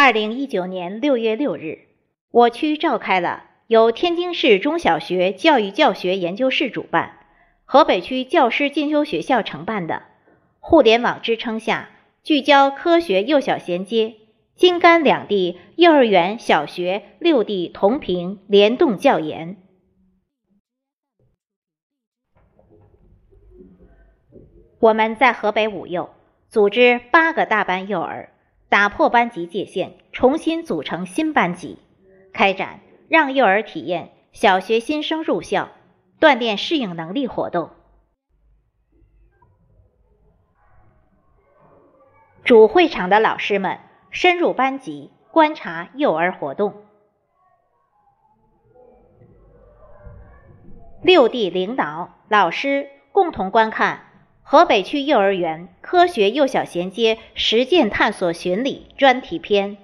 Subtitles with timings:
[0.00, 1.88] 二零一九年六月六日，
[2.30, 7.18] 我区召开了由天津市中小学教育教学研究室主办、
[7.64, 10.04] 河北区教师进修学校承办的
[10.62, 11.90] “互联网支撑下
[12.22, 14.14] 聚焦科学幼小衔接，
[14.54, 19.56] 京甘两地幼儿园、小学六地同频联动教研”。
[24.78, 26.10] 我们在河北五幼
[26.48, 28.32] 组织八个大班幼儿。
[28.68, 31.78] 打破班级界限，重新组成新班级，
[32.32, 35.70] 开展让幼儿体验小学新生入校、
[36.20, 37.70] 锻炼适应能力活动。
[42.44, 43.78] 主会场的老师们
[44.10, 46.84] 深入班级观察幼儿活动，
[51.02, 54.07] 六地领导、老师共同观看。
[54.50, 59.76] 河北区幼儿园科学幼小衔接实践探索巡礼专题篇。